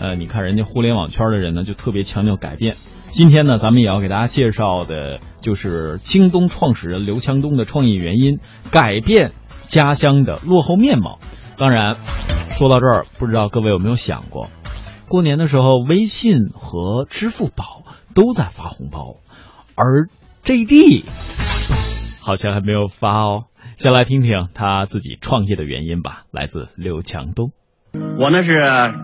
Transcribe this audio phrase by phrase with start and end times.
[0.00, 2.76] 呃，你看人家互联网圈的人呢，就特别强调改变。
[3.10, 8.38] 今天呢，咱们也要给大家介绍的，就是京东创始人刘强东的创业原因，
[8.70, 9.32] 改变
[9.66, 11.18] 家乡的落后面貌。
[11.56, 11.96] 当然，
[12.50, 14.50] 说到这儿，不知道各位有没有想过，
[15.08, 17.82] 过年的时候，微信和支付宝
[18.14, 19.16] 都在发红包，
[19.74, 20.08] 而
[20.44, 21.04] JD
[22.22, 23.44] 好像还没有发哦。
[23.76, 27.52] 先来听听他自己创业的原因吧，来自刘强东。
[28.18, 28.54] 我呢是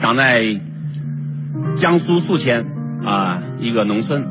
[0.03, 0.43] 长在
[1.77, 2.67] 江苏宿迁
[3.05, 4.27] 啊一个农村，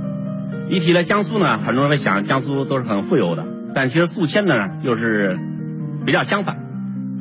[0.69, 5.37] 一提到江苏呢，很多人会想江苏都是很富有的，但其实宿迁呢又是
[6.05, 6.57] 比较相反，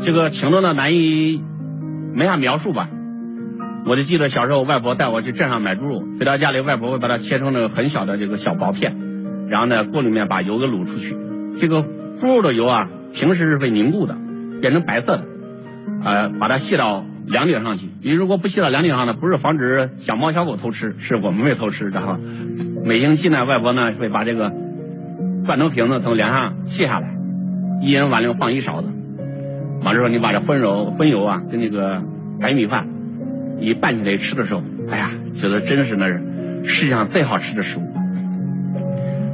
[0.05, 1.43] 这个情况呢难以
[2.15, 2.88] 没法描述吧。
[3.84, 8.96] 我就记得小时候外婆带我去镇上买猪肉，回到家里外婆会把它切成那个很小的这个小薄片，
[9.48, 11.16] 然后呢锅里面把油给卤出去，
[11.60, 11.82] 这个
[12.21, 14.16] 猪肉的油啊平时是会凝固的，
[14.60, 15.24] 变成白色的，
[16.05, 17.05] 呃把它卸到。
[17.26, 22.18] 梁顶上去，你如果不卸到梁顶上呢，不是防止小猫小狗偷吃，是我们会偷吃，知道吗？
[22.84, 24.52] 每星期呢，外婆呢会把这个
[25.46, 27.14] 罐头瓶子从梁上卸下来，
[27.80, 28.88] 一人碗里放一勺子，
[29.82, 32.02] 完了之后你把这荤肉荤油啊跟那个
[32.40, 32.88] 白米饭
[33.60, 36.20] 一拌起来吃的时候，哎呀，觉得真是那是
[36.64, 37.82] 世界上最好吃的食物。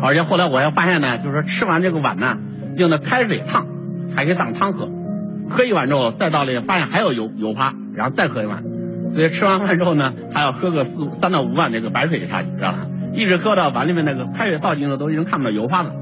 [0.01, 2.39] 而且后来我还发现呢，就是说吃完这个碗呢，
[2.77, 3.67] 用的开水烫，
[4.15, 4.89] 还可以当汤喝。
[5.49, 8.63] 喝一碗之后，再倒里发现还有油油花，然后再喝一碗，
[9.11, 12.87] 所以吃完饭之后呢，还要喝个四三到五碗这个白水下去，知道吧？
[13.15, 15.93] 一直喝到碗里面那个开水倒进去都已经看不到油花了，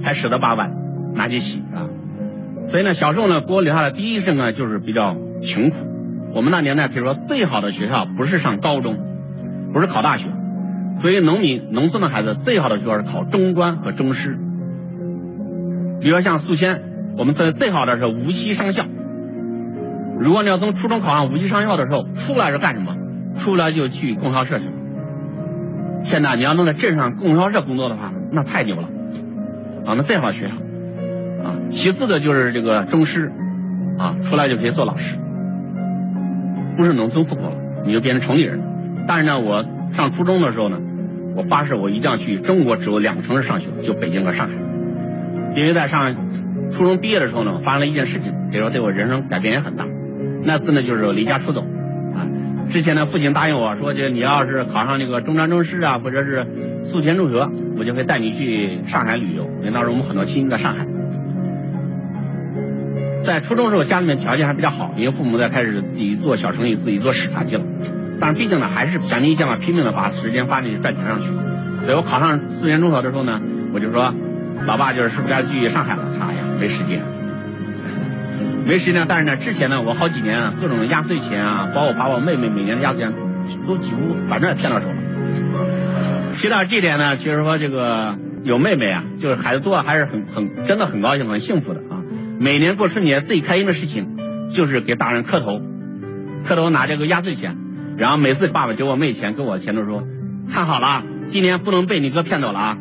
[0.00, 0.72] 才舍得把碗
[1.14, 1.86] 拿去洗啊。
[2.66, 5.76] 所以呢，小时候呢，给我留下的第一印象呢就是比较穷苦。
[6.34, 8.98] 我们那年代，比如说最好的学校不是上高中，
[9.72, 10.28] 不是考大学，
[11.00, 14.38] 所以农民农村的孩子最好的学校是考中专和中师。
[16.00, 16.93] 比如说像宿迁。
[17.16, 18.84] 我们说最好的是无锡上校。
[20.18, 22.96] 如果你要从初中考上无锡上校的时候，出来是干什么？
[23.38, 24.66] 出来就去供销社去。
[26.04, 28.88] 现在你要能在镇上供销社工作的话，那太牛了
[29.86, 29.94] 啊！
[29.96, 30.54] 那最好的学校
[31.48, 31.56] 啊。
[31.70, 33.30] 其次的就是这个中师
[33.98, 35.16] 啊，出来就可以做老师，
[36.76, 38.60] 不是农村户口了，你就变成城里人。
[39.06, 40.78] 但是呢，我上初中的时候呢，
[41.36, 44.52] 我发誓我一定要去中国只有两个城市上学，就北京和上海，
[45.56, 46.14] 因为在上。
[46.76, 49.86] 初中毕业的时候呢，发生了一件事情，可以说对我人生改变也很大。
[50.42, 51.60] 那次呢，就是离家出走
[52.14, 52.26] 啊。
[52.70, 56.46] 之前呢，父亲答应我说，就你要是考上那个中专中师啊，或者是
[56.82, 57.48] 宿迁中学，
[57.78, 59.44] 我就会带你去上海旅游。
[59.60, 60.84] 因为当时我们很多亲戚在上海。
[63.24, 67.62] 在初中的时候，家里面条件还比较好，因为父母在开始自己做小生意，自己做市场去了。
[68.20, 71.26] 但是毕竟呢，还是想尽一切办法拼命的把时间花进去赚钱上去。
[71.84, 73.40] 所以我考上宿迁中学的时候呢，
[73.72, 74.12] 我就说。
[74.66, 76.02] 老爸就是是不是该去上海了？
[76.20, 77.02] 哎呀，没时间，
[78.66, 79.04] 没时间。
[79.08, 83.12] 但是呢，之前呢，我好几年啊，各种压岁钱啊，包括把我妹妹每年的压岁钱
[83.66, 84.94] 都几乎反正也骗到手了。
[86.36, 92.02] 提到这点呢，其实说这个有妹妹啊，就是孩子多，还是很很真的很高兴、很幸福的啊。
[92.38, 94.16] 每年过春节最开心的事情
[94.54, 95.60] 就是给大人磕头，
[96.46, 97.56] 磕头拿这个压岁钱，
[97.96, 100.02] 然后每次爸爸给我妹钱，给我钱都说
[100.50, 102.78] 看好了，今年不能被你哥骗走了啊。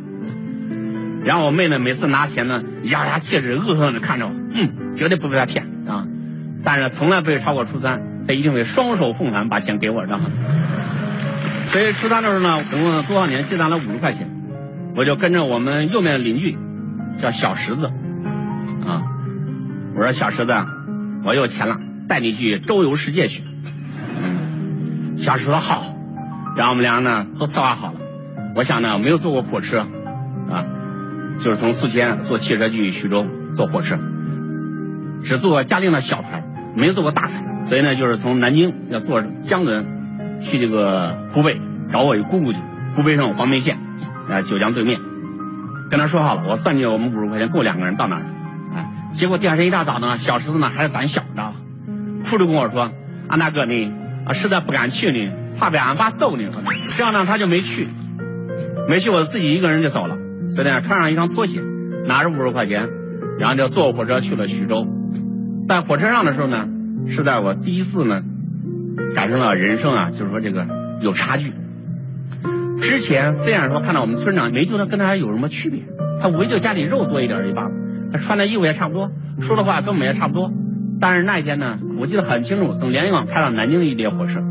[1.24, 6.06] 然后我妹呢，每次拿钱呢，咬牙切齿、恶狠狠的看着我，嗯，绝对不被他骗啊！
[6.66, 10.26] 但是从来不会超过初三，他一定会双手奉还把钱给我，知道吗？
[11.72, 14.30] 所以初三的时候呢，总共多少年积攒了五十块钱，
[14.96, 16.58] 我就跟着我们右面的邻居
[17.22, 17.88] 叫小石子
[18.86, 19.02] 啊，
[19.96, 20.54] 我说小石子，
[21.26, 23.44] 我有钱了，带你去周游世界去。
[25.18, 25.96] 小石子好，
[26.58, 28.00] 然后我们俩呢都策划好了。
[28.56, 29.80] 我想呢，没有坐过火车
[30.52, 30.66] 啊。
[31.40, 33.98] 就是从宿迁坐汽车去徐州，坐火车，
[35.24, 36.44] 只坐嘉定的小船，
[36.76, 39.86] 没坐过大船，所以呢，就是从南京要坐江轮
[40.42, 41.60] 去这个湖北
[41.92, 42.60] 找我一姑姑去，
[42.96, 43.78] 湖北省黄梅县
[44.30, 45.00] 啊九江对面，
[45.90, 48.22] 跟他说好了，我算计我们五十块钱够两个人到那儿，
[48.76, 51.54] 啊，结果第二天一大早呢，小石子呢还是胆小，知道吧？
[52.30, 52.92] 哭着跟我说，
[53.28, 53.92] 安大哥呢，
[54.26, 56.44] 啊实在不敢去呢，怕被俺爸揍呢，
[56.98, 57.88] 这样呢他就没去，
[58.88, 60.18] 没去我自己一个人就走了。
[60.56, 61.62] 所以呢，穿上一双拖鞋，
[62.08, 62.90] 拿着五十块钱，
[63.40, 64.88] 然后就坐火车去了徐州。
[65.68, 66.68] 在火车上的时候呢，
[67.08, 68.22] 是在我第一次呢，
[69.16, 70.68] 感受到人生啊，就是说这个
[71.02, 71.52] 有差距。
[72.82, 75.82] 之前虽然说看到我们村长没觉得跟他有什么区别，
[76.22, 77.72] 他无非就家里肉多一点而已罢了，
[78.12, 79.10] 他穿的衣服也差不多，
[79.40, 80.52] 说的话跟我们也差不多。
[81.00, 84.42] 但是那一天呢，我记得很清楚，从连云港开到南京的一列火车，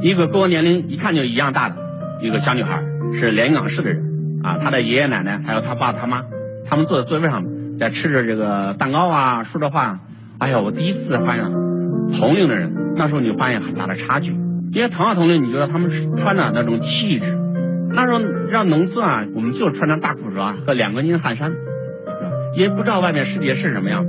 [0.00, 1.76] 一个跟我年龄一看就一样大的
[2.22, 2.82] 一个小女孩，
[3.12, 4.15] 是连云港市的人。
[4.46, 6.22] 啊，他的爷爷奶奶还有他爸他妈，
[6.68, 7.42] 他们坐在座位上
[7.80, 9.98] 在吃着这个蛋糕啊，说着话。
[10.38, 11.44] 哎呀，我第一次发现
[12.16, 14.32] 同龄的人，那时候你就发现很大的差距。
[14.72, 17.36] 因为同样同龄，你觉得他们穿的那种气质，
[17.90, 21.52] 那时候让农村啊，我们就穿着大裤衩和两根筋汗衫，
[22.56, 24.06] 也不知道外面世界是什么样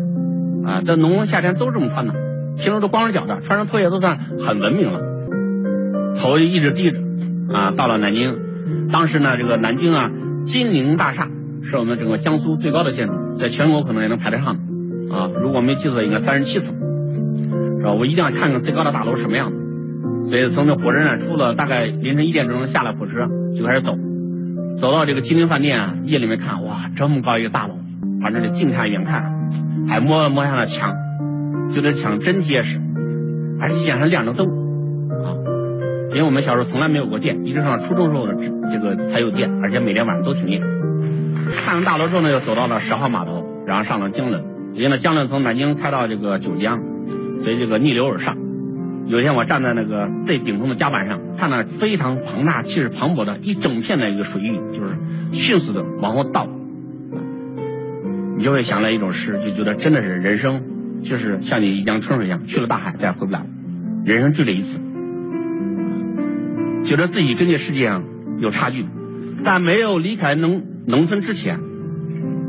[0.66, 0.82] 啊。
[0.86, 2.14] 在农村夏天都这么穿的，
[2.58, 5.00] 平时都光着脚的，穿上拖鞋都算很文明了。
[6.20, 7.00] 头一直低着
[7.54, 8.38] 啊，到了南京，
[8.92, 10.12] 当时呢，这个南京啊，
[10.48, 11.28] 金陵大厦
[11.62, 14.56] 是我们整个江苏最高的建筑，在全国可能也能排得上
[15.12, 15.30] 啊。
[15.42, 16.74] 如果没记错，应该三十七层，
[17.78, 17.92] 是吧？
[17.92, 19.58] 我一定要看看最高的大楼是什么样子。
[20.30, 23.28] 所以从这火车站出了，大概凌晨一点钟下了火车，
[23.58, 23.98] 就开始走，
[24.80, 27.74] 走到这个金陵饭店啊，夜里面看，哇，这么高一个大楼，
[28.22, 29.50] 反正这近看远看，
[29.90, 30.96] 还摸摸下了墙，
[31.76, 32.80] 就这墙真结实，
[33.60, 34.67] 而且脸上亮着灯。
[36.10, 38.36] 因为我们小时候从来没有过电，一直上初中时候的
[38.72, 40.62] 这个才有电，而且每天晚上都停电。
[41.66, 44.44] 看完大楼之后呢，又走到了十号码头，然后上了江轮，
[44.74, 46.80] 因为呢江轮从南京开到这个九江，
[47.40, 48.38] 所以这个逆流而上。
[49.06, 54.96] 有一天我站在那个最顶峰的甲板上，看到非常庞大、气势磅礴的一整片的一个水域，就是
[55.32, 56.48] 迅速的往后倒，
[58.38, 60.62] 你就会想到一种诗，就觉得真的是人生
[61.04, 63.46] 就是像你一江春水一样，去了大海再也回不来了，
[64.04, 64.80] 人生就这一次。
[66.88, 68.04] 觉得自己跟这世界上
[68.40, 68.86] 有差距，
[69.44, 71.60] 但没有离开农农村之前，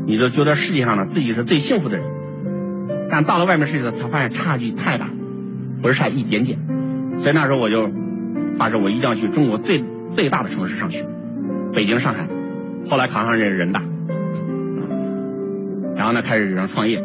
[0.07, 2.05] 你就觉得世界上呢自己是最幸福的人。
[3.11, 5.09] 但到了外面世界，才发现差距太大，
[5.81, 6.57] 不是差一点点。
[7.19, 7.89] 所以那时候我就
[8.57, 11.05] 发誓，我一定要去中国最最大的城市上学，
[11.73, 12.29] 北京、上海。
[12.89, 13.81] 后来考上这人大，
[15.97, 17.03] 然后呢开始上创业。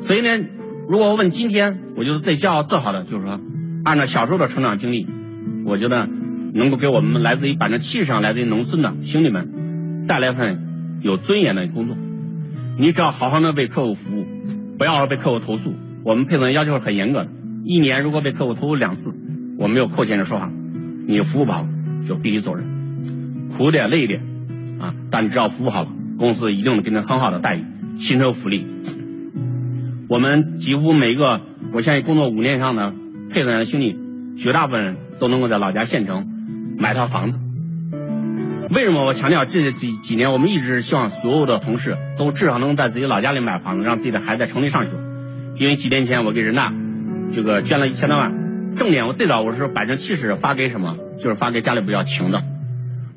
[0.00, 0.44] 所以呢，
[0.88, 3.38] 如果问今天，我觉得最骄傲自豪的就是说，
[3.84, 5.06] 按照小时候的成长经历，
[5.66, 6.08] 我觉得。
[6.54, 11.96] 能够给我们来自于百分之七十上来自于农村的兄弟们带来一份有尊严的工作。
[12.78, 14.26] 你只要好好的为客户服务，
[14.78, 15.74] 不要被客户投诉。
[16.04, 17.28] 我们配送员要求是很严格的，
[17.64, 19.12] 一年如果被客户投诉两次，
[19.58, 20.50] 我没有扣钱的说法，
[21.06, 21.66] 你服务不好
[22.06, 22.64] 就必须走人，
[23.56, 24.22] 苦点累点
[24.80, 24.94] 啊！
[25.10, 27.64] 但只要服务好了，公司一定能给你很好的待遇、
[28.00, 28.64] 薪酬福利。
[30.08, 31.40] 我们几乎每个
[31.72, 32.94] 我现在工作五年以上的
[33.30, 33.96] 配送员的兄弟，
[34.38, 36.37] 绝大部分人都能够在老家县城。
[36.80, 37.38] 买套房子，
[38.70, 44.90] 为什么我强调这几几年我们一直希望所有的同事都至少能在自己老家里买房子，让自己的孩子在城里上学？
[45.56, 46.72] 因为几年前我给人大
[47.34, 48.32] 这个捐了一千多万，
[48.76, 50.96] 重点我最早我是百分之七十发给什么？
[51.18, 52.44] 就是发给家里比较穷的，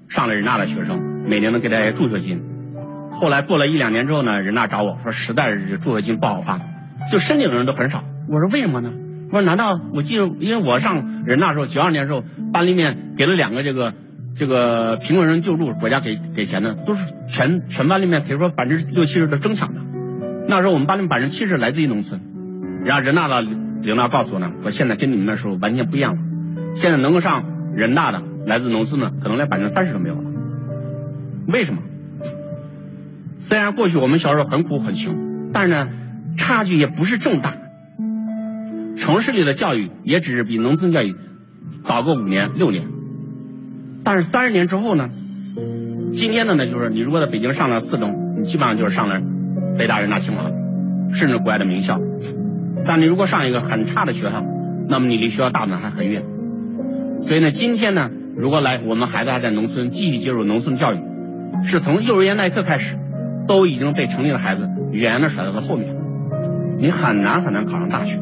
[0.10, 1.00] 上了人大的学生，
[1.30, 2.42] 每年能给他助学金。
[3.12, 6.60] 后来过了一两年之后呢，人大找我说实在是助学金不好发，
[7.12, 8.04] 就申请的人都很少。
[8.28, 8.92] 我说为什么呢？
[9.32, 13.94] 我说难道我记得，因为我上人大时候，九二年时候，班里面给了两个这个
[14.38, 19.82] 这个贫困人救助，国家给给钱的，都是全全班里面，比如说百分之六七十都争抢的。
[20.48, 22.20] 那时候我们班里百分之七十来自于农村，
[22.84, 26.22] 然后人大的领导告诉我呢，我现在跟你们那时候完全不一样了，
[26.76, 30.24] 现在能够上人大的来自农村的，可能连百分之三十都没有了。
[31.48, 31.82] 为什么？
[33.40, 35.88] 虽然过去我们小时候很苦很穷，但是呢，
[36.38, 37.54] 差距也不是这么大。
[39.02, 41.16] 城市里的教育也只是比农村教育
[41.84, 42.86] 早个五年六年，
[44.04, 45.10] 但是三十年之后呢？
[46.16, 49.20] 今天的呢，就是你如果在北京上了四中，你基本上就是上了
[49.76, 50.44] 北大、人大、清华，
[51.14, 52.00] 甚至国外的名校。
[52.86, 54.46] 但你如果上一个很差的学校，
[54.88, 56.24] 那么你离学校大门还很远。
[57.24, 61.00] 所以呢，今天呢，如果来我们孩子还在农村继续接受农村教育，
[61.66, 62.96] 是从幼儿园那一刻开始，
[63.48, 65.88] 都已经被城里的孩子远远的甩到了后面，
[66.78, 68.20] 你很难很难考上大学。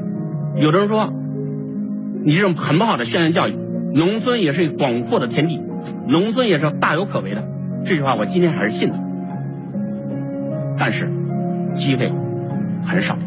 [0.59, 1.13] 有的人说，
[2.25, 3.55] 你这种很不好的宣传教育，
[3.93, 5.61] 农村也是一个广阔的天地，
[6.07, 7.43] 农村也是大有可为的。
[7.85, 8.99] 这句话我今天还是信的，
[10.77, 11.09] 但是
[11.75, 12.11] 机会
[12.85, 13.17] 很少，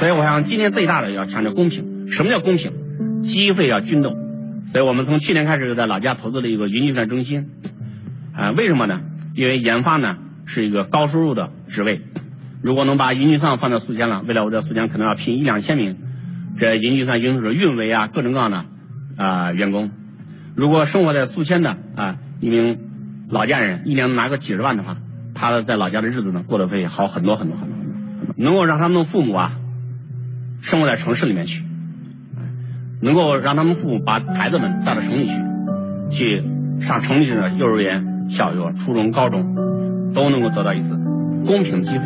[0.00, 2.10] 所以我想今天最大的要强调公平。
[2.10, 2.72] 什么叫公平？
[3.22, 4.14] 机会要均等。
[4.72, 7.50] 所以我们从去年开始就在老家投资了一个云计算中心，
[8.34, 9.00] 啊，为什么呢？
[9.36, 12.00] 因为研发呢是一个高收入的职位，
[12.62, 15.96] 如果能把云计算放在宿迁了，未来我在宿迁可能要聘一两千名。
[16.58, 18.64] 这云计算应用是运维啊，各种各样的
[19.16, 19.90] 啊员工。
[20.54, 22.78] 如果生活在宿迁的啊一名
[23.28, 24.96] 老家人，一年拿个几十万的话，
[25.34, 27.76] 他在老家的日子呢过得会好很多很多很多。
[28.36, 29.52] 能够让他们的父母啊
[30.62, 31.62] 生活在城市里面去，
[33.02, 35.32] 能够让他们父母把孩子们带到城里去，
[36.10, 36.44] 去
[36.80, 39.54] 上城里的幼儿园、小学、初中、高中，
[40.14, 40.88] 都能够得到一次
[41.46, 42.04] 公平机会。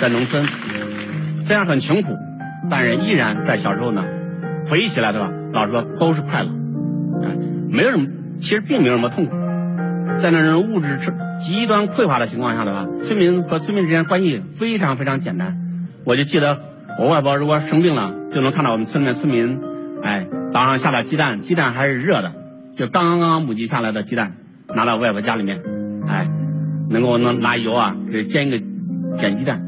[0.00, 0.46] 在农村
[1.46, 2.16] 虽然很穷苦。
[2.70, 4.04] 但是依然在小时候呢，
[4.68, 5.30] 回忆起来对吧？
[5.52, 6.50] 老实说都是快乐，
[7.70, 8.06] 没有什么，
[8.40, 9.36] 其实并没有什么痛苦。
[10.20, 10.98] 在那种物质
[11.46, 15.56] 极端匮乏的情况下的话，村民和村民之间关系非常非常简单。
[16.04, 16.58] 我就记得
[16.98, 19.60] 我外婆如果生病了，就能看到我们村里面村民，
[20.02, 22.32] 哎，早上下点鸡蛋，鸡蛋还是热的，
[22.76, 24.32] 就刚刚刚母鸡下来的鸡蛋，
[24.74, 25.60] 拿到外婆家里面，
[26.08, 26.28] 哎，
[26.90, 28.58] 能够能拿油啊给煎一个
[29.18, 29.62] 煎鸡蛋，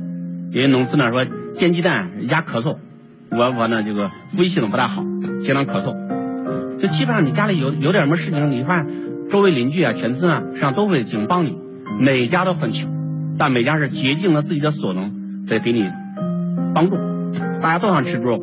[0.52, 2.76] 因为农村呢说煎鸡蛋压咳嗽，
[3.30, 5.02] 我我呢这个呼吸系统不太好，
[5.44, 5.94] 经常咳嗽，
[6.80, 8.87] 就基本上你家里有有点什么事情，你看
[9.30, 11.56] 周围邻居啊、全村啊，实际上都会尽帮你，
[12.00, 12.90] 每家都很穷，
[13.38, 15.85] 但每家是竭尽了自己的所能在给你
[16.75, 16.97] 帮助，
[17.61, 18.42] 大家都想吃猪肉。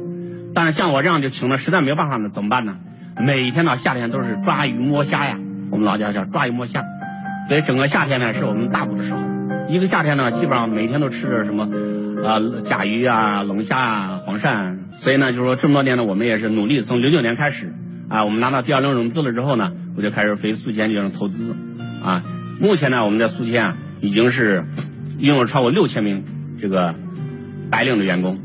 [0.53, 2.77] 但是像我这样就穷的实在没有办法呢，怎么办呢？
[3.19, 5.37] 每天到夏天都是抓鱼摸虾呀，
[5.71, 6.83] 我们老家叫抓鱼摸虾，
[7.49, 9.19] 所以整个夏天呢是我们大补的时候。
[9.67, 11.67] 一个夏天呢，基本上每天都吃着什么
[12.25, 14.77] 啊甲鱼啊、龙虾啊、黄鳝。
[15.01, 16.81] 所以呢，就是说这么多年呢，我们也是努力。
[16.81, 17.73] 从零九年开始
[18.09, 21.55] 啊，我们拿到第二轮融资了之后呢，我就开始飞宿迁进行投资
[22.03, 22.23] 啊。
[22.59, 24.65] 目前呢，我们在宿迁啊已经是
[25.19, 26.23] 拥有超过六千名
[26.61, 26.95] 这个
[27.69, 28.39] 白领的员工。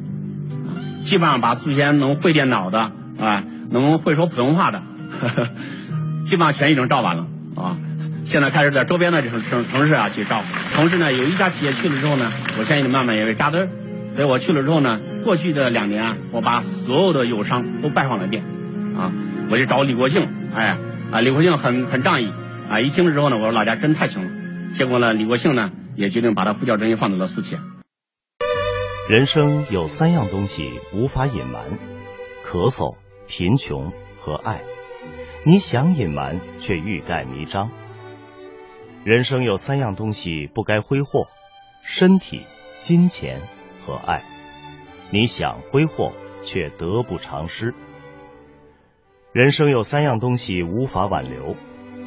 [1.02, 4.82] 基本上把宿迁能会电脑的啊，能会说普通话的，
[5.20, 5.48] 呵 呵
[6.26, 7.78] 基本上全已经招完了啊。
[8.24, 10.42] 现在开始在周边的这种城城市啊去招。
[10.74, 13.68] 同时呢，有一家企业去了之后呢，我相信你慢慢也会扎堆。
[14.12, 18.42] 所以我去了之后呢，过去的两年啊，我把所有的友商都拜访了一遍
[18.96, 19.12] 啊。
[19.50, 20.76] 我就找李国庆，哎
[21.10, 22.32] 啊，李国庆很很仗义
[22.68, 22.80] 啊。
[22.80, 24.30] 一听了之后呢，我说老家真太穷了。
[24.74, 27.58] 结果呢，李国庆呢也决定把他副教中心放到了宿迁。
[29.08, 31.62] 人生有三样东西无法隐瞒：
[32.46, 32.96] 咳嗽、
[33.26, 34.60] 贫穷和爱。
[35.44, 37.70] 你想隐瞒，却欲盖弥彰。
[39.02, 41.26] 人生有三样东西不该挥霍：
[41.82, 42.42] 身体、
[42.78, 43.40] 金钱
[43.80, 44.22] 和爱。
[45.10, 47.74] 你想挥霍，却得不偿失。
[49.32, 51.56] 人生有三样东西无法挽留：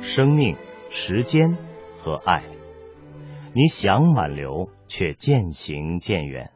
[0.01, 0.55] 生命、
[0.89, 1.57] 时间
[1.97, 2.43] 和爱。
[3.55, 6.51] 你想挽留，却渐行渐远。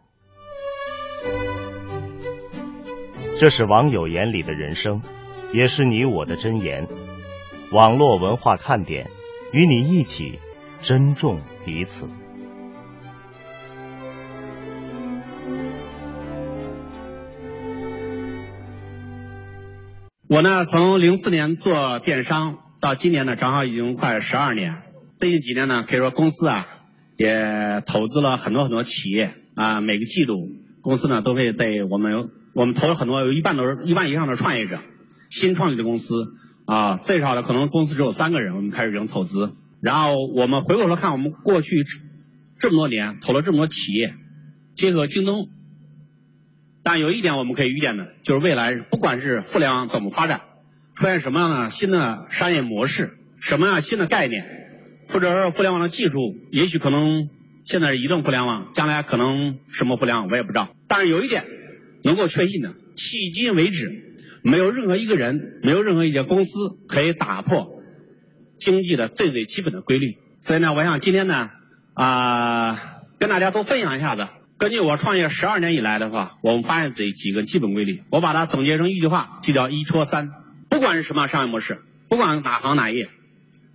[3.39, 5.01] 这是网友眼里的人生，
[5.51, 6.88] 也是你我的箴言。
[7.72, 9.10] 网络文化看点，
[9.57, 10.37] 与你一起
[10.83, 12.07] 珍重彼此。
[20.27, 24.83] 我呢，从零四年做电商到今年呢，正好已经快十二年。
[25.15, 26.67] 最近几年呢，可以说公司啊，
[27.17, 32.29] 也投资了很多很多企业啊，每个季度公司呢都会对我们。
[32.53, 34.77] 我们投了很多，有一半都是一半以上的创业者，
[35.31, 36.13] 新创立的公司
[36.67, 39.53] 啊，最少的可能公司只有三个人，我们开始这种投资。
[39.79, 41.86] 然后我们回过头看，我们过去
[42.59, 44.13] 这么多年投了这么多企业，
[44.74, 45.47] 结合京东。
[46.83, 50.41] 但有一点我们可以预见的，就是未来不管是互联网怎么发展，
[50.93, 54.45] 出现什么样的新的商业模式，什么样新的概念，
[55.07, 57.29] 或者说互联网的技术，也许可能
[57.63, 60.75] 现在是移动互联网，将来可能什么互联网我也不知道。
[60.89, 61.45] 但是有一点。
[62.03, 64.06] 能够确信的，迄今为止，
[64.47, 67.81] 没有任何一个人，没有任何一家公司可以打破
[68.55, 70.17] 经济的最最基本的规律。
[70.39, 71.49] 所以呢，我想今天呢，
[71.93, 72.79] 啊，
[73.19, 74.25] 跟大家都分享一下子。
[74.57, 80.31] 根据我创业十二年以来的话，我们发现这几个基本规律，我把它总结成一句话，就叫一拖三。
[80.69, 83.09] 不管是什么商业模式，不管哪行哪业，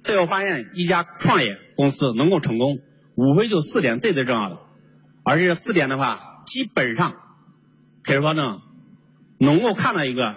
[0.00, 2.78] 最后发现一家创业公司能够成功，
[3.14, 4.58] 无非就四点最最重要的。
[5.22, 7.16] 而这四点的话，基本上。
[8.02, 8.62] 可以说呢，
[9.38, 10.34] 能够看到一个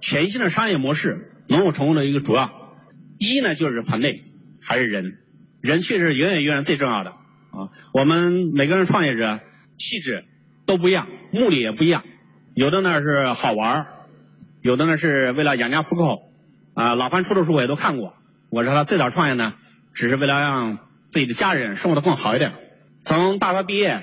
[0.00, 2.50] 全新的商业模式能够成功的一个主要，
[3.18, 4.24] 一呢就是团队
[4.62, 5.18] 还是人，
[5.60, 7.70] 人确实远远远远最重要的啊。
[7.92, 9.40] 我们每个人创业者
[9.76, 10.24] 气质
[10.66, 12.04] 都不一样，目的也不一样，
[12.54, 13.86] 有的呢是好玩，
[14.62, 16.32] 有的呢是为了养家糊口
[16.74, 16.94] 啊。
[16.94, 18.14] 老潘出的书我也都看过，
[18.50, 19.54] 我说他最早创业呢，
[19.92, 20.78] 只是为了让
[21.08, 22.52] 自己的家人生活的更好一点。
[23.00, 24.02] 从大学毕业。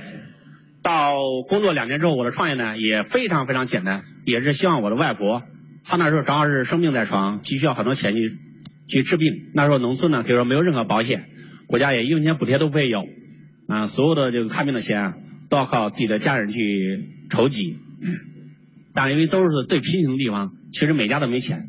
[0.81, 1.15] 到
[1.47, 5.41] 工作两年之后，我的创业呢也非常非常简单，也是希望我的外婆，
[5.85, 8.37] 他那时候正好是生病在床，急需要很多钱去
[8.87, 9.51] 去治病。
[9.53, 11.29] 那时候农村呢可以说没有任何保险，
[11.67, 13.07] 国家也一分钱补贴都不会有，
[13.67, 15.13] 啊，所有的这个看病的钱啊
[15.49, 17.77] 都要靠自己的家人去筹集。
[18.93, 21.67] 但因为都是最贫穷的地方，其实每家都没钱，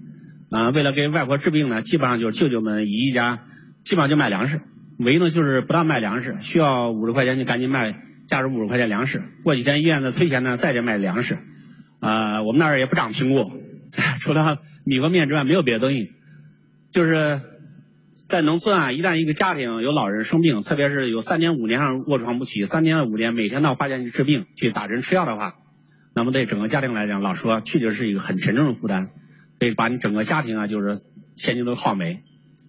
[0.50, 3.44] 啊，为了给外婆治病呢，基本上就是舅舅们一家
[3.82, 4.60] 基本上就卖粮食，
[4.98, 8.02] 唯一呢就是不但卖粮食，需要五十块钱就赶紧卖。
[8.26, 11.38] 价值五十块钱粮食，过几天医院的催钱呢，再去卖粮食。
[12.00, 13.52] 啊，我们那儿也不长苹果，
[14.20, 16.12] 除了米和面之外，没有别的东西。
[16.90, 17.40] 就是
[18.28, 25.56] 在农村啊，一旦一个家庭有老人生病，特别是有三年五年上卧床不起，三年五年每天到花钱去治病、去打针吃药的话，
[26.14, 29.10] 那么对整个家庭来讲，老说确实是一个很沉重的负担，
[29.58, 31.00] 可以把你整个家庭啊，就是
[31.36, 32.22] 现金都耗没。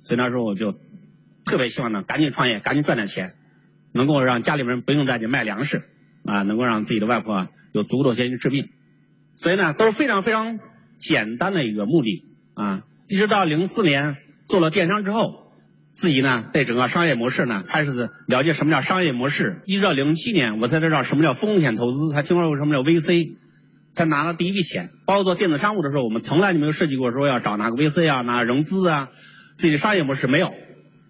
[0.03, 0.73] 所以那时候我就
[1.45, 3.33] 特别希望呢，赶紧创业，赶紧赚点钱。
[3.93, 5.81] 能够让家里面不用再去卖粮食
[6.23, 8.69] 啊，能够让自己的外婆有足够的钱去治病，
[9.33, 10.59] 所以呢都是非常非常
[10.97, 12.83] 简单的一个目的啊。
[13.07, 15.53] 一直到零四年做了电商之后，
[15.91, 19.61] 自己呢在整个商业模式呢开始了解什么叫商业模式。
[19.65, 23.35] 一直到零七年，我才知道什么叫风险投资，才听说过什么叫 VC，
[23.91, 24.89] 才拿了第一笔钱。
[25.05, 29.09] 包括做电子商务的时候，我们从来就没有设计过说要找哪个 VC 啊，哪个融资啊，
[29.55, 30.53] 自己的商业模式没有。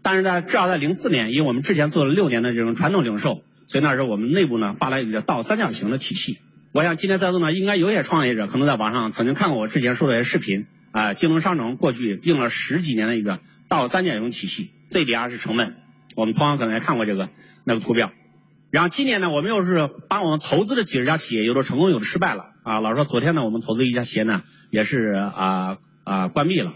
[0.04, 6.38] 但是呢至少在零四年，因为我们之前做了六年的这种传统零售，所以那时候我们内部呢发了一个倒三角形的体系。
[6.78, 11.16] 我想今天在座呢，应该有些创业者可能在网上曾经看过我之前说的一些视频啊。
[11.16, 15.76] 京东商城过去用了十几年的一个倒三角形体系，ZBR 是成本，
[16.16, 17.30] 我们同行可能也看过这个
[17.64, 18.12] 那个图表。
[18.70, 22.80] 然后今年呢，我们又是把我们投资的几十家企业，有的成功，有的失败了啊。
[22.80, 26.76] 老实说，昨天呢，我们投资一家企业呢，也是啊啊关闭了。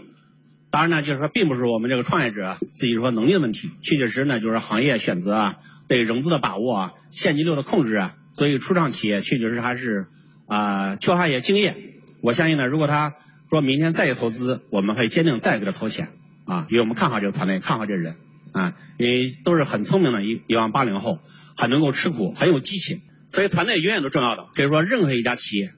[0.72, 5.56] 当然呢，就是说，并不是我们这个创业者自己说能力的问题，确确实实呢，就是行业选择啊，
[5.86, 10.06] 对融资的把握啊，现金流的控制啊，所以初创企业确实实还是
[10.46, 11.76] 啊缺乏一些经验。
[12.20, 13.14] 我相信呢，如果他
[13.50, 16.08] 说明天再去投资，我们会坚定再给他投钱
[16.44, 18.16] 啊，因为我们看好这个团队，看好这人
[18.52, 21.18] 啊，因为都是很聪明的一一帮八零后，
[21.56, 24.46] 很能够吃苦，很有激情，所以团队永远都重要的。
[24.54, 25.72] 可以说，任何一家企业，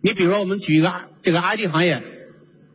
[0.00, 2.02] 你比如说我们举一个这个 IT 行业，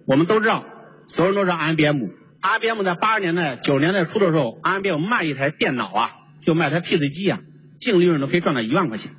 [0.05, 0.65] 我们都知道。
[1.07, 7.41] 所有人都是 IBM，IBM 在八十年代、九十年代初的时候，IBM 卖一台电脑啊，就卖台 PC 机啊，
[7.86, 9.12] 净利润都可以赚到一万块钱，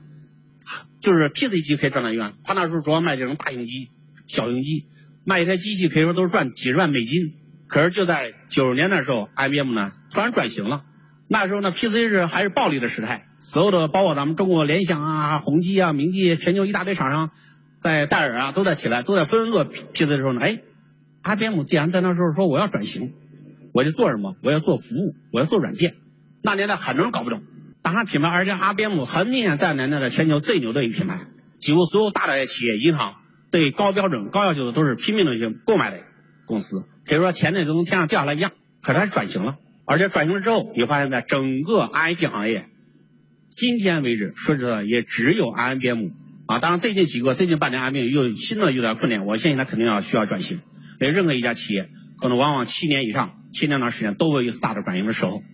[1.01, 2.35] 就是 PC 机可以赚到一万。
[2.45, 3.91] 他那时候主要卖这种大型机、
[4.27, 4.87] 小型机，
[5.25, 7.35] 卖一台机器可以说都是赚几十万美金。
[7.69, 10.85] 可是就在九十年代的时候，IBM 呢突然转型了，
[11.29, 17.31] 那时候呢 PC 是还是暴利的时代，所有的包括咱们中国联想啊、宏基啊、明基，全球一大堆厂商，
[17.79, 20.61] 在戴尔啊都在起来，都在纷纷做 PC 的时候呢，哎。
[21.29, 23.13] IBM 既然在那时候说我要转型，
[23.73, 24.37] 我就做什么？
[24.43, 25.97] 我要做服务，我要做软件。
[26.41, 27.43] 那年代很多人搞不懂，
[27.87, 31.21] 当然品牌，而且 IBM 很明显在那年代全球最牛的一个品牌，
[31.61, 33.15] 几乎所有大的企业、银行
[33.53, 36.01] 对高标准、高要求的都是拼命的去购买的
[36.47, 38.51] 公司，可以说钱呢就从天上掉下来一样。
[38.83, 42.69] 可是它转型了，而且转型了之后，你发现在整个 IT 行业，
[43.47, 46.09] 今天为止说实话也只有 IBM
[46.47, 46.59] 啊。
[46.59, 50.59] 当然最近几个最近半年 IBM 又新的有点困难，我相信它肯定要需要转型。
[51.01, 51.89] 因为任何一家企业，
[52.21, 55.45] 可能往往七年以上、七年长时间都会有一次大的转型的时候。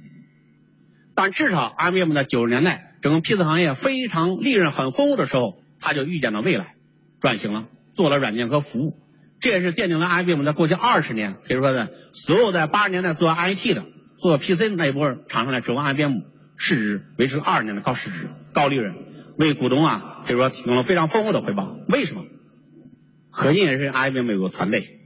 [1.15, 6.75] 但至少 IBM 在九十年代整个 PC 行业非常利润很丰厚的时候，他就预见了未来，
[7.21, 8.99] 转型了，做了软件和服务。
[9.41, 16.21] 这也是奠定了 IBM 在过去二十年，可以说的所有在八十年代做 IT 的、做 PC 的那一波厂商来指望 IBM
[16.57, 18.95] 市值维持二十年的高市值、高利润，
[19.37, 21.77] 为股东啊可以说提供了非常丰厚的回报。
[21.89, 22.25] 为什么？
[23.31, 25.01] 核心也是 IBM 有个团队。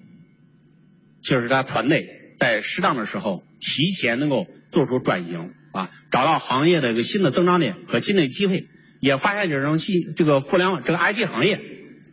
[1.22, 8.66] 就是他团队在适当的时候提前能够做出转型啊，找到行业的一个新的增长点和新的机会，
[8.98, 11.60] 也发现这种新这个互联网这个 IT 行业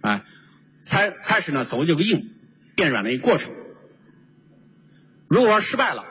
[0.02, 0.26] 啊，
[0.84, 2.32] 才开始呢走这个硬
[2.76, 3.54] 变软的一个过程。
[5.30, 6.04] 如果说失败了，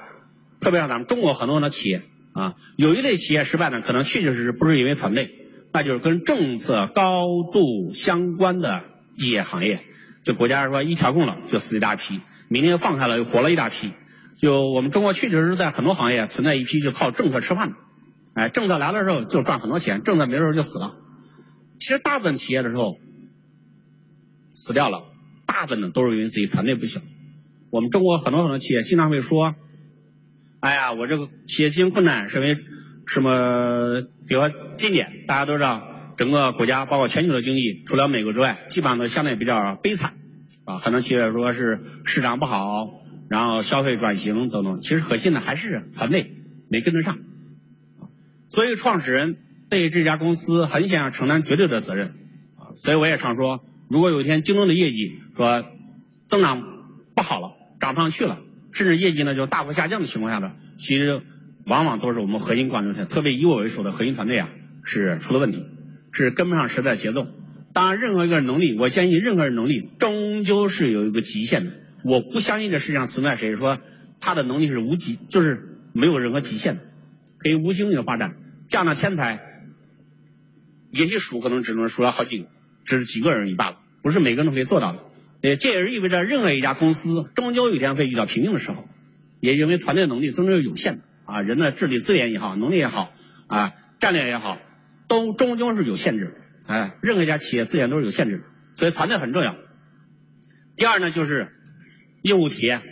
[0.60, 2.00] 特别像咱们中国很多的企业
[2.32, 5.30] 啊，有一类企业失败呢，可能确确实实不是因为团队，
[5.74, 8.82] 那就是跟政策高度相关的
[9.16, 9.84] 一些行业，
[10.24, 12.22] 就国家说一调控了就死一大批。
[12.48, 13.92] 明天放开了，又活了一大批。
[14.42, 17.76] 就我们中国确实是在很多行业存在一批就靠政策吃饭的，
[18.34, 20.96] 哎，政策来的时候就赚很多钱，政策没的时候就死了。
[21.78, 22.98] 其实大部分企业的时候
[24.50, 25.04] 死掉了，
[25.46, 27.02] 大部分呢都是因为自己团队不行。
[27.70, 29.54] 我们中国很多很多企业经常会说
[30.58, 32.56] ：“哎呀，我这个企业经营困难是因为
[33.06, 34.02] 什么？
[34.26, 40.14] 比如说今年大家都知道，整个国家包括全球的经济，除了美国之外，基本上都相对比较悲惨。”
[40.66, 42.88] 啊，很多企业说是市场不好，
[43.32, 46.34] 然后消费转型等等，其实核心的还是团队
[46.68, 47.18] 没跟得上。
[48.50, 49.38] 所以创始人
[49.70, 52.08] 对这家公司很想要承担绝对的责任。
[52.58, 55.64] 啊，所以我也常说，如果有一天京东的业绩说
[56.28, 56.62] 增长
[57.14, 58.38] 不好了，涨不上去了，
[58.70, 61.22] 甚至业绩呢就大幅下降的情况下呢，其实
[61.64, 64.50] 往往都是我们核心管理层，特别以我为首的核心团队啊，
[64.84, 65.64] 是出了问题，
[66.12, 67.26] 是跟不上时代节奏。
[67.72, 71.72] 当然，任何一个人能力，我相信任何人能力终究是有一个极限的。
[72.04, 73.78] 我不相信这世界上存在谁说
[74.20, 76.82] 他的能力是无极，就是没有任何极限的，
[77.38, 78.36] 可以无尽的发展。
[78.68, 79.40] 这样的天才，
[80.90, 82.48] 也许数可能只能数了好几个，
[82.84, 85.04] 只是几个人一罢了，不是每个人都可以做到的。
[85.42, 88.88] 呃，这也是意味着任何一家公司终究有一天会遇到瓶颈的时候，
[89.40, 93.12] 也因为团队能力终究是有限的啊，人的智力资源也好，能力也好
[93.48, 94.58] 啊，战略也好，
[95.08, 96.34] 都终究是有限制的。
[96.66, 99.56] 哎，任何一家企业资源都是有限制的，所以团队很重要。
[100.76, 101.52] 第二呢，就是
[102.22, 102.82] 业务体验。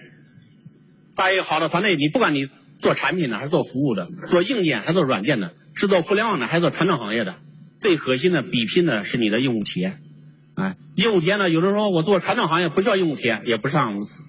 [1.12, 7.36] 在一个好的团队，你不管你做产品的还是做服务的，做硬件还是做软件的，是做互联网的还是做传统行业的，
[7.78, 10.00] 最核心的比拼的是你的用户体验。
[10.54, 14.24] 哎，业务体验呢，有的时候我做传统行业不需要业务体验，也不上公司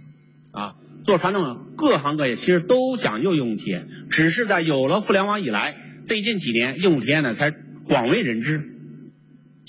[0.51, 0.75] 啊。
[1.03, 8.67] 做传统各行各业其实都讲究业务体验，只是在有了互联网以来，最近几年业务体验呢才广为人知。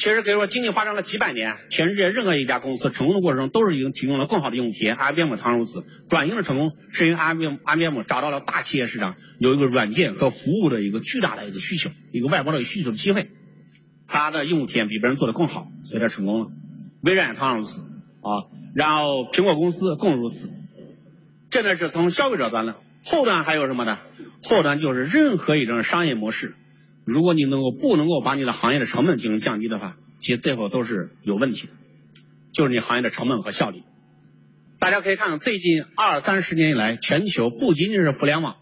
[0.03, 4.97] 其实可以说，经济发展了几百年，全世界任何一家公司成功的过程中，都是已经提供了更好的用户体验。
[4.97, 13.31] IBM 唐如此，转型的成功是因为 IBM IBM 找到了大企业市场有一个软件和服务的一个巨大的一个需求，一个外包的需求的机会，
[14.09, 16.51] 它的用户体验比别人做的更好，所以它成功了。
[17.03, 17.83] 微软唐如此
[18.23, 20.51] 啊，然后苹果公司更如此。
[21.49, 24.01] 这呢是从消费者端的，后端还有什么呢？
[24.43, 26.57] 后端就是任何一种商业模式。
[27.05, 31.73] 如果你能够不能够把你的行业的成本进行降低的话，其实最后都是有问题的，
[32.53, 33.83] 就是你行业的成本和效率。
[34.79, 38.57] 大家可以看看最近二三十年以来，全球不仅仅是互联网，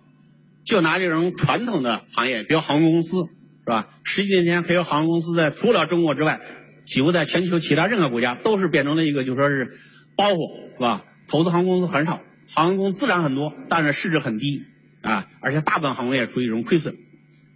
[0.65, 3.89] 就拿这种传统的行业，比如航空公司，是吧？
[4.05, 6.41] 十几年前，可以航空公司在除了中国之外，
[6.85, 9.79] 几乎在全球其他任何国家都是变成了一个就说是
[10.17, 11.05] 包袱，是吧？
[11.27, 14.63] 投资航空公司很少，航空公司资产很多，但是市值很低
[15.03, 16.97] 啊，而且大部分航空业处于一种亏损。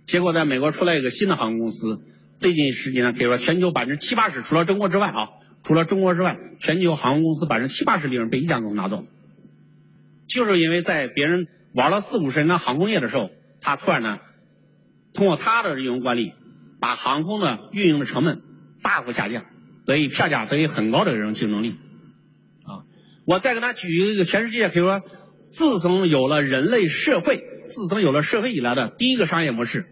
[0.04, 2.02] 结果在美国出来一个新的航空公司，
[2.38, 5.28] 最近十几年可以说全球百分之七八十，除了中国之外啊，
[5.62, 9.06] 除了中国之外，全球航空公司百分之七八十利润被一家公司拿走，
[10.26, 13.30] 就是因为在别人玩了四五十年的航空业的时候，
[13.62, 14.20] 他突然呢，
[15.14, 16.34] 通过他的运营管理，
[16.80, 18.42] 把航空的运营的成本
[18.82, 19.46] 大幅下降，
[19.86, 21.76] 得以票价得以很高的这种竞争力，
[22.64, 22.84] 啊，
[23.24, 25.02] 我再给他举一个全世界可以说，
[25.50, 29.86] 自从有了人类社会，自从有了社会以来的第一个商业模式。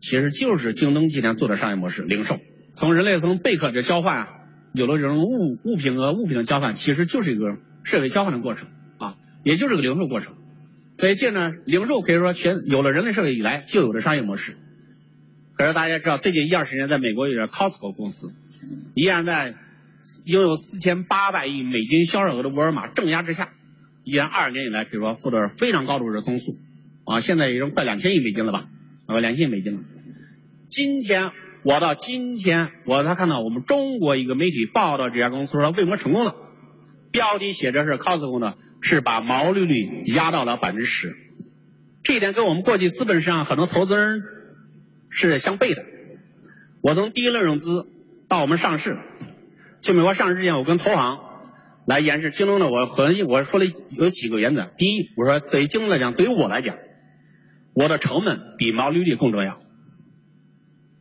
[0.00, 2.38] 其实就是京东今天做的商业模式，零售。
[2.72, 4.28] 从人类从贝壳的交换啊，
[4.72, 10.34] 有了这种物物品和物品的交换，其实就是一个社会交换的过程啊，也就是个零售过程。
[10.96, 14.56] 所以，这呢，零售可以说全有了人类社会以来就有的商业模式。
[15.56, 18.32] 可是大家知道，最近一二十年，在美国有点 Costco 公司，
[18.94, 19.54] 依然在
[20.24, 23.52] 拥有四千八百亿美金销售额的沃尔玛镇压之下，
[24.04, 26.58] 依然二十年以来可以说负着非常高的这个增速
[27.04, 28.68] 啊，现在已经快两千亿美金了吧。
[29.06, 29.80] 啊，两千美金了。
[30.68, 31.30] 今天
[31.62, 36.34] 我到今天，我才看到我们中国一个媒体报道这家公司说为什么成功了。
[37.12, 41.14] 标题写着是 Costco 呢，是把毛利率压到了百分之十。
[42.02, 44.22] 这一点跟我们过去资本市场很多投资人
[45.08, 45.84] 是相悖的。
[46.82, 47.86] 我从第一轮融资
[48.28, 48.98] 到我们上市，
[49.80, 51.18] 去美国上市之前，我跟投行
[51.86, 53.66] 来演示京东呢，我和我说了
[53.96, 54.70] 有几个原则。
[54.76, 56.76] 第一，我说对于京东来讲，对于我来讲。
[57.76, 59.60] 我的成本比毛利率更重要，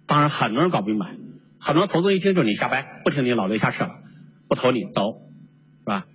[0.05, 1.15] 当然很多人搞不明白，
[1.57, 4.01] 很多投资一听就你瞎掰，不听你老刘瞎扯了，
[4.49, 5.21] 不投你走，
[5.79, 6.05] 是吧？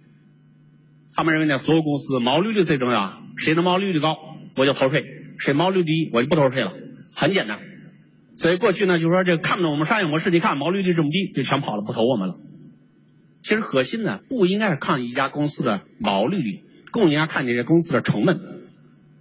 [1.15, 4.19] 他们认为呢，所有公司毛利率最重要，谁的毛利率高
[4.55, 5.07] 我就投税，
[5.39, 6.75] 谁毛利率低我就不投税了，
[7.15, 7.59] 很简单。
[8.37, 12.39] 所以过去呢，就说这看不懂我们商业模式，你看毛利率这么低，就全跑了，不投我们了。
[13.41, 18.50] 其实核心呢，不应该是看一家公司的毛利率，更应该看这些公司的成本。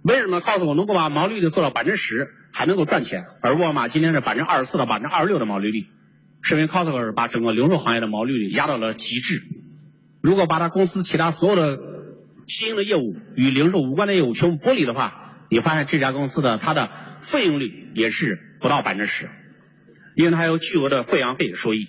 [0.02, 3.26] 为什么告诉我能够把毛利率做到百分之十，还能够赚钱？
[3.42, 5.86] 而沃尔玛今天是百分之二十四到百分之二十六的毛利率，
[6.40, 9.42] 是因为 Costco 把整个零售行业的毛利率压到了极致。
[10.22, 11.78] 如果把它公司其他所有的
[12.46, 19.28] 新兴的业务与零售无关的业务全部剥离的话，你发现这家公司的它的费用率也是不到百分之十，
[20.14, 21.88] 因为它有巨额的会员费收益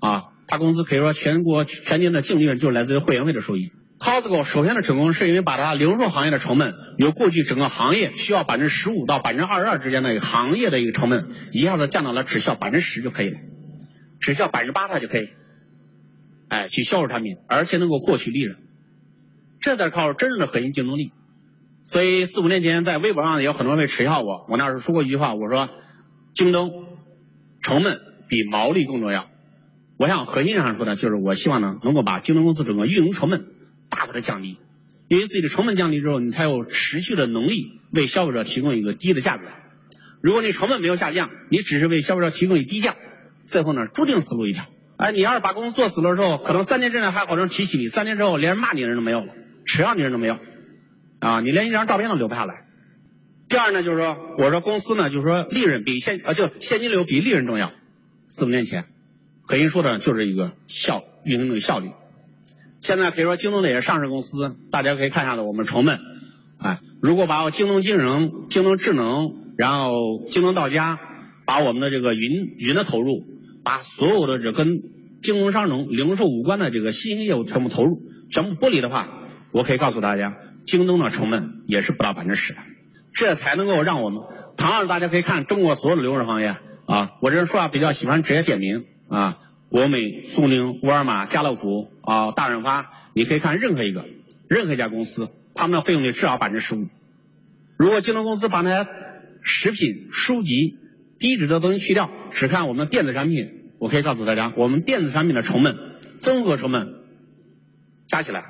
[0.00, 3.72] 啊，它公司可以说全国全年的净利润就是来自于会员费的收益。
[4.04, 13.38] Costco 首先的成功是因为把它零售行业的成本由过去整个行业需要百分之十五到百分之二十二之间的行业的一个成本，一下子降到了只需要百分之十就可以了，
[14.20, 15.30] 只需要百分之八它就可以，
[16.48, 18.58] 哎，去销售产品，而且能够获取利润，
[19.58, 21.10] 这才是靠真正的核心竞争力。
[21.86, 25.70] 所以四五年前在微博上有很多人会耻笑我，我那时候说过一句话，我说
[26.34, 26.98] 京东
[27.62, 29.30] 成本比毛利更重要。
[29.96, 33.53] 我想核心上说的就是我希望呢能够把京东公司整个运营成本。
[33.94, 34.58] 大幅的降低，
[35.08, 39.46] 因为自己的成本降低之后，你才有持续的能力为消费者提供一个低的价格。
[40.20, 42.96] 如果你成本没有下降，你只是为消费者提供一低价，
[43.44, 44.64] 最后呢，注定死路一条。
[44.96, 50.38] 哎，你要是把公司做死了之后，可能三年之内还好人提起你，三年之后连骂你的人都没有了，耻笑你人都没有，
[51.20, 52.64] 啊，你连一张照片都留不下来。
[53.48, 57.72] 第二呢，就是说，我说公司呢，就是说利润比现啊，就现金流比利润重要。
[58.26, 58.86] 四五年前，
[59.42, 61.90] 核心说的就是一个效运营的效率。
[62.84, 65.98] 现在可以说京东的也是上市公司，大家可以看一下子我们成本，
[66.58, 71.00] 哎，如果把我京东金融、京东智能，然后京东到家，
[71.46, 73.24] 把我们的这个云云的投入，
[73.64, 74.82] 把所有的这跟
[75.22, 79.08] 京东商城零售无关的这个新兴业务全部投入，全部剥离的话，
[79.50, 82.58] 我可以告诉大家，京东的成本也是不到百分之十的，
[83.14, 84.24] 这才能够让我们。
[84.58, 89.38] 同样，大家可以看中国所有的零售行业啊，我这人说话比较喜欢直接点名啊。
[89.68, 94.04] 国美、苏宁、沃尔玛、家乐福啊、大润发，你可以看任何一个，
[94.48, 96.88] 任何一家公司，他们的费用率至少百分之十五。
[97.76, 98.88] 如果京东公司把那些
[99.42, 100.78] 食品、书籍、
[101.18, 105.76] 低脂的东西去掉，只看我们的电子产品，我可以告诉大家，我们电子产品的成本，
[106.20, 106.94] 综合成本
[108.06, 108.44] 加起来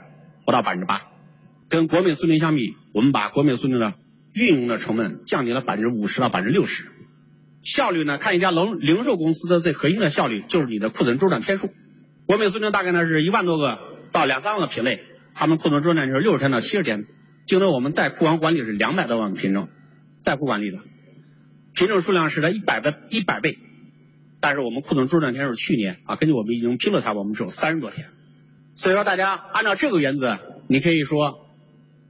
[0.44, 1.02] 不到百分之八。
[1.68, 3.94] 跟国美、苏宁相比，我们把国美、苏宁的
[4.34, 6.84] 运营的成本降低了百分之五十到百分之六十。
[7.64, 8.18] 效率呢？
[8.18, 11.72] 看一家零零售公司的最核心的效率，就是你的库存周转天数。
[12.26, 13.78] 国美、苏宁大概呢是一万多个
[14.12, 15.02] 到两三万个品类，
[15.34, 17.06] 他们库存周转就是六十天到七十天。
[17.46, 19.68] 京东我们在库房管理是两百多万个品种，
[20.20, 20.78] 在库管理的
[21.74, 23.58] 品种数量是在一百倍一百倍，
[24.40, 28.06] 但是我们库存周转天数去年啊，根据我们已经披露财报，我们只有三十多天。
[28.76, 31.46] 所以说，大家按照这个原则，你可以说，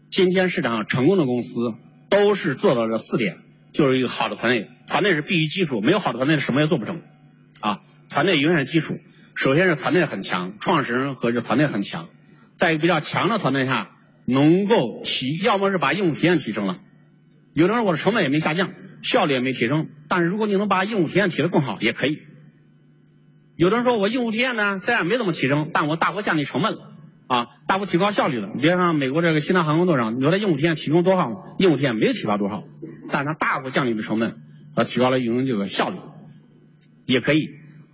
[0.08, 1.74] 今天市场上成功的公司
[2.08, 3.38] 都是做到这四点。
[3.74, 7.02] 就是一个好的团队，团队是必须基础，没有好的团队，什么也做不成，
[7.60, 9.00] 啊，团队永远是基础。
[9.34, 12.08] 首先是团队很强，创始人和这团队很强，
[12.54, 13.90] 在一个比较强的团队下，
[14.26, 16.78] 能够提，要么是把用户体验提升了，
[17.52, 18.70] 有的人我的成本也没下降，
[19.02, 22.20] 效率也没提升，但是如果你能把用户体验提得更好，也可以。
[23.56, 26.93] 有的人说我用户体验呢，虽然没怎么提升，但我大幅降低成本了。
[27.34, 28.48] 啊，大幅提高效率了。
[28.54, 31.56] 你别看美国这个西南航空队长，你说他业务体验提供多少？
[31.58, 32.62] 业务体验没有提高多少，
[33.10, 34.36] 但他大幅降低了成本，
[34.76, 35.96] 和提高了运营这个效率，
[37.06, 37.50] 也可以。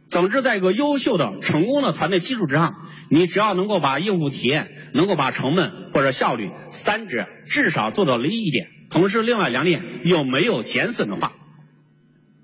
[0.07, 2.75] 总之，在一个优秀的、成功的团队基础之上，
[3.09, 11.33] 你只要能够把业务体验、能够把成本或者效率三者至少做到了一点，同时另外两点又没有减损的话，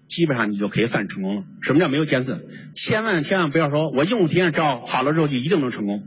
[0.06, 1.42] 基本上你就可以算成功了。
[1.60, 2.46] 什么叫没有减损？
[2.72, 6.04] 千万千万不要说我用户体验只要好了之后就一定能成功。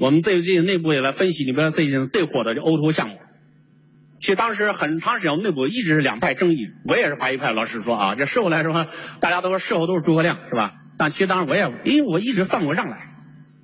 [0.00, 3.18] 我们最近内部也来分析，你比如最近最火的这 O2O 项目，
[4.18, 7.52] 其实当时很长时间我们内部一直是两派争议，我也是怀疑派。
[7.52, 8.86] 老实说啊，这事后来说，
[9.20, 10.72] 大家都说事后都是诸葛亮，是吧？
[10.96, 13.12] 但其实当时我也，因为我一直算过账来。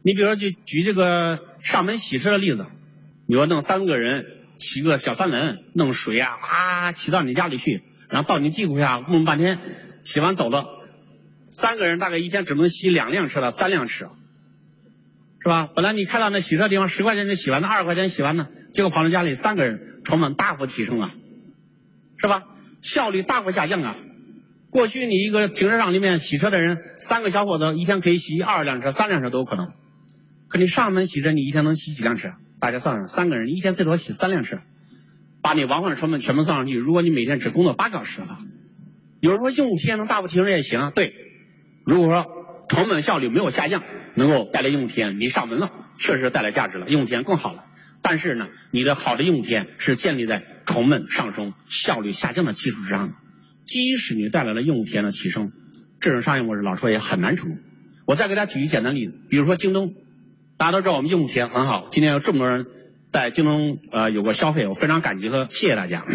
[0.03, 2.67] 你比如说，就举这个上门洗车的例子，
[3.27, 9.59] 你说弄三个人骑个小三轮，弄水啊，哗骑到你家里去，然后到你地库下弄半天，
[10.03, 10.67] 洗完走了，
[11.49, 14.11] 三个人大概一天只能洗两辆车到三辆车。
[15.47, 15.71] 是吧？
[15.73, 21.15] 本来你开到那洗车地方十块钱就洗完，了二十块钱洗完了，结果跑到家里三个人，成本大幅提升啊，
[22.17, 22.43] 是吧？
[22.81, 23.95] 效率大幅下降啊。
[24.71, 29.73] 过去你一个停车场里面洗车的人，三个小伙子一天可以洗二十辆车、三辆车都有可能。
[30.49, 32.33] 可你上门洗车，你一天能洗几辆车？
[32.59, 34.59] 大家算算，三个人一天最多洗三辆车，
[35.43, 36.75] 把你往返的成本全部算上去。
[36.75, 38.41] 如果你每天只工作八小时的话，
[39.21, 40.91] 有人说用户体验能大幅提升也行啊。
[40.93, 41.15] 对，
[41.85, 42.27] 如果说
[42.69, 43.83] 成本效率没有下降。
[44.19, 47.67] 能够带来用户体验，你上门了，确实带来价值了，用户体验更好了。
[48.01, 53.15] 但是呢，你的好的用户体验是建立在成本上升、效率下降的基础之上的。
[53.67, 55.53] 即使你带来了用户体验的提升，
[56.01, 57.59] 这种商业模式老说也很难成功。
[58.07, 59.95] 我再给大家举一简单例子，比如说京东，
[60.57, 62.65] 大家都知道我们用户体验很好，今天有这么多人
[63.11, 66.07] 在京东呃有过消费，我非常感激和谢谢大家。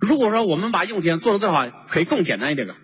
[0.00, 2.74] 如果说我们把用户体验做得最好，可以更简单一点的，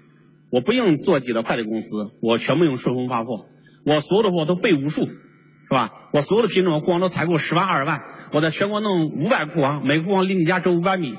[0.52, 3.46] 我不用做几个快递公司，我全部用顺丰发货。
[3.86, 6.10] 我所有的货都备无数，是吧？
[6.12, 11.16] 我所有的品种库房都采购十万二十万，我在全国弄五百库房，每个库房离你家只有五百米，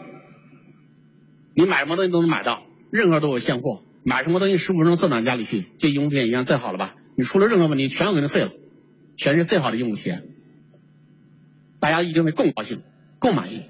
[1.55, 6.95] 你买什么东西都能买到，任何都有现货，买什么东西十五分钟送到你家里去，这用户体验已经最好了吧？
[7.15, 8.51] 你出了任何问题，全都给你废了，
[9.17, 10.23] 全是最好的用户体验，
[11.79, 12.83] 大家一定会更高兴、
[13.17, 13.63] 更满意。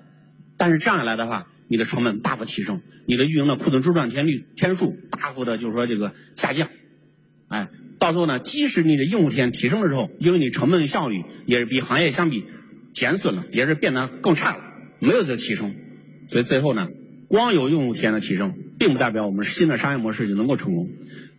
[0.58, 6.70] 但是这样来的话，你的成本大幅提升，你的运营的库存周转天率天数大幅的，就是说这个下降，
[7.48, 7.70] 哎。
[8.00, 12.44] 到时候呢，即使你的用户体验提升了之后，因为你成本效率也是比行业相比
[12.92, 14.62] 减损了，也是变得更差了，
[15.00, 15.74] 没有这提升，
[16.28, 16.90] 所以最后呢，
[17.30, 20.90] 光有用户体验的提升，并不代表我们新的商业模式就能够成功。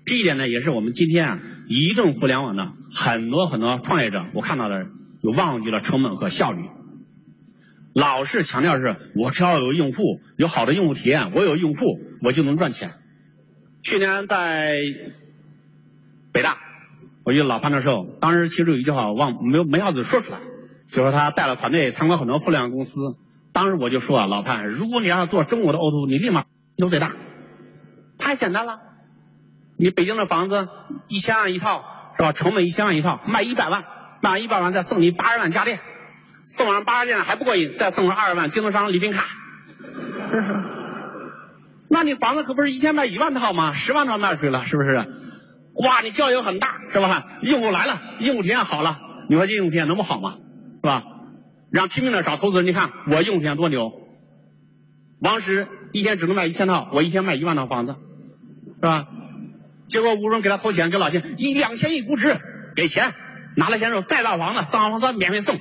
[0.07, 4.87] 这一点呢，也是我们今天啊，移动互联网的很多很多创业者，我看到的
[5.23, 6.63] 有忘记了成本和效率，
[7.95, 12.91] 老是强调是我只要有用户，有好的用户体验，我有用户，我就能赚钱。
[13.83, 14.77] 去年在。
[16.33, 16.59] 北大，
[17.23, 20.41] 我一个老潘的时候，当时其实有一句话忘没没好子说出来，
[20.89, 23.17] 就说他带了团队参观很多互联网公司，
[23.53, 27.15] 当时我就说啊，老潘，如果你要做中国的 O2O，你立马求最大，
[28.19, 28.81] 太简单了，
[29.77, 30.69] 你北京的房子
[31.07, 31.85] 一千万一套
[32.17, 32.33] 是吧？
[32.33, 33.85] 成本一千万一套，卖一百万，
[34.21, 35.79] 卖一百万再送你八十万家电，
[36.45, 39.25] 送完八十件还不过瘾，再送上二十万京东商礼品卡，
[41.89, 43.73] 那你房子可不是一天卖一万套吗？
[43.73, 45.07] 十万套卖出去了，是不是？
[45.75, 47.27] 哇，你交易很大是吧？
[47.41, 50.37] 用户来了，用户体验好了，你说这用户体验能不好吗？
[50.77, 51.03] 是吧？
[51.71, 53.93] 让拼命的找投资人，你看我用户体验多牛。
[55.21, 57.97] 王石一天只能卖一千套，我一天卖一万套房子，
[58.77, 59.07] 是吧？
[59.87, 62.37] 结果吴荣给他投钱，给老钱一两千亿估值，
[62.77, 63.15] 给钱，
[63.57, 65.59] 拿了钱之后再造房子，造完房子免费送。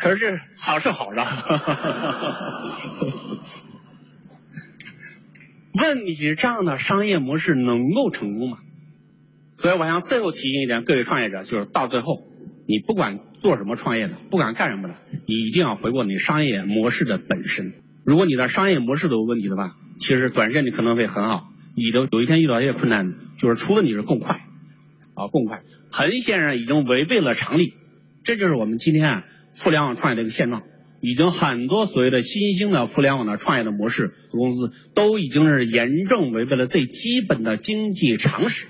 [0.00, 1.26] 可是好是好的，
[5.74, 8.58] 问题是这样的商业模式能够成功吗？
[9.52, 12.28] 所以我想最后提醒一点，各位创业者，就是到最后，
[12.68, 14.94] 你不管做什么创业的，不管干什么的，
[15.26, 17.72] 你一定要回过你商业模式的本身。
[18.04, 24.46] 如果你的商业模式都有问题的话，其实短时间你可能会很好，你的有一天遇到一些困难，就是出问题是更快，
[25.14, 27.74] 啊更快，很显然已经违背了常理。
[28.22, 29.24] 这就是我们今天啊
[29.58, 30.62] 互联网创业的一个现状，
[31.00, 38.66] 已经很多所谓的新兴的互联网的创业的模式和公司，都已经是严重违背了最基本的经济常识。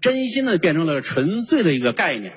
[0.00, 2.32] 真心的变成了纯粹的一个概念，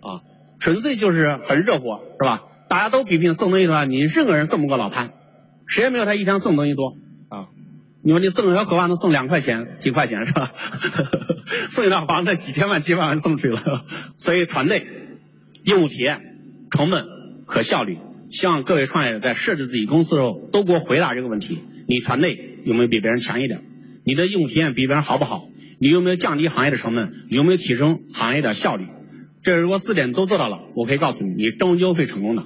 [0.00, 0.22] 啊，
[0.58, 2.42] 纯粹就是很热火，是吧？
[2.68, 5.12] 大家都比拼送东西的话，你任何人送不过老潘，
[5.66, 6.96] 谁也没有他一天送东西多
[7.28, 7.48] 啊。
[8.02, 10.50] 你说你送个小可娃能送两块钱、几块钱是吧？
[11.70, 13.84] 送一套房子几千万、几百万送出去了。
[14.16, 14.86] 所以团队、
[15.64, 16.20] 业务体验、
[16.70, 17.06] 成本
[17.46, 17.98] 和效率，
[18.28, 23.62] 希望各位创业者在设置自己公司的时候都给我回答这个问题：你团队有没有比别人强一点？
[24.04, 25.48] 你的业务体验比别人好不好？
[25.78, 27.14] 你有没有降低行业的成本？
[27.30, 28.86] 有没有提升行业的效率？
[29.42, 32.42] 这如果四点都做到了，我可以告诉你，你终究会成功的。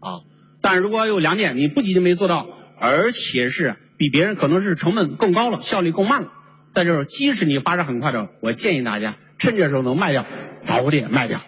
[0.00, 0.22] 啊，
[0.60, 6.32] 但如果有两点你不仅仅没做到，而且是比别人可能是成本更高了，效率更慢了，
[6.70, 10.26] 在这儿即使你发展很快的，我建议大家趁这时候能卖掉，
[10.60, 11.40] 早点卖掉。